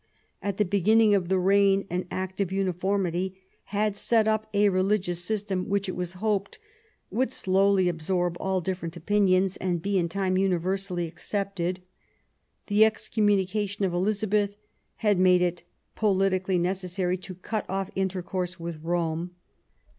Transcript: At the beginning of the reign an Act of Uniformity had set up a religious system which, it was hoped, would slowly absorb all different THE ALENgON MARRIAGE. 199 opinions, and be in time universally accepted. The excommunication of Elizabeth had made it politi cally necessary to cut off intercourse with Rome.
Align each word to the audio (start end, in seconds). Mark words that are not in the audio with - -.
At 0.41 0.57
the 0.57 0.65
beginning 0.65 1.13
of 1.13 1.29
the 1.29 1.37
reign 1.37 1.85
an 1.91 2.07
Act 2.09 2.41
of 2.41 2.51
Uniformity 2.51 3.39
had 3.65 3.95
set 3.95 4.27
up 4.27 4.47
a 4.51 4.69
religious 4.69 5.23
system 5.23 5.69
which, 5.69 5.87
it 5.87 5.95
was 5.95 6.13
hoped, 6.13 6.57
would 7.11 7.31
slowly 7.31 7.87
absorb 7.87 8.35
all 8.39 8.61
different 8.61 8.95
THE 8.95 9.01
ALENgON 9.01 9.29
MARRIAGE. 9.31 9.59
199 9.59 9.75
opinions, 9.77 9.77
and 9.77 9.81
be 9.83 9.99
in 9.99 10.09
time 10.09 10.37
universally 10.43 11.05
accepted. 11.05 11.81
The 12.65 12.83
excommunication 12.83 13.85
of 13.85 13.93
Elizabeth 13.93 14.57
had 14.95 15.19
made 15.19 15.43
it 15.43 15.61
politi 15.95 16.43
cally 16.43 16.57
necessary 16.57 17.17
to 17.19 17.35
cut 17.35 17.69
off 17.69 17.91
intercourse 17.95 18.59
with 18.59 18.79
Rome. 18.83 19.35